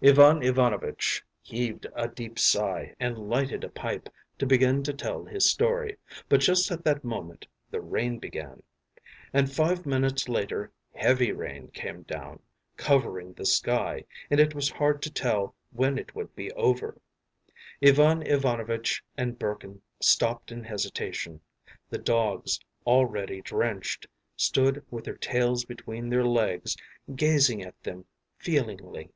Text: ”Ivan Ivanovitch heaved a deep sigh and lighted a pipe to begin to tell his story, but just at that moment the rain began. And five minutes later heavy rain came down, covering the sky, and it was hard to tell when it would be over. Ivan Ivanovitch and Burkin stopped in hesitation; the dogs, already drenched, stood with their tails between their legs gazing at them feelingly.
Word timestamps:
”Ivan 0.02 0.42
Ivanovitch 0.42 1.22
heaved 1.42 1.86
a 1.94 2.08
deep 2.08 2.38
sigh 2.38 2.94
and 2.98 3.18
lighted 3.28 3.62
a 3.64 3.68
pipe 3.68 4.08
to 4.38 4.46
begin 4.46 4.82
to 4.84 4.94
tell 4.94 5.26
his 5.26 5.44
story, 5.50 5.98
but 6.26 6.40
just 6.40 6.70
at 6.70 6.84
that 6.84 7.04
moment 7.04 7.46
the 7.70 7.82
rain 7.82 8.18
began. 8.18 8.62
And 9.34 9.52
five 9.52 9.84
minutes 9.84 10.26
later 10.26 10.72
heavy 10.94 11.32
rain 11.32 11.68
came 11.68 12.04
down, 12.04 12.40
covering 12.78 13.34
the 13.34 13.44
sky, 13.44 14.04
and 14.30 14.40
it 14.40 14.54
was 14.54 14.70
hard 14.70 15.02
to 15.02 15.12
tell 15.12 15.54
when 15.70 15.98
it 15.98 16.14
would 16.14 16.34
be 16.34 16.50
over. 16.52 16.96
Ivan 17.84 18.22
Ivanovitch 18.22 19.04
and 19.18 19.38
Burkin 19.38 19.82
stopped 20.00 20.50
in 20.50 20.64
hesitation; 20.64 21.42
the 21.90 21.98
dogs, 21.98 22.58
already 22.86 23.42
drenched, 23.42 24.06
stood 24.34 24.82
with 24.90 25.04
their 25.04 25.18
tails 25.18 25.66
between 25.66 26.08
their 26.08 26.24
legs 26.24 26.74
gazing 27.14 27.62
at 27.62 27.78
them 27.82 28.06
feelingly. 28.38 29.10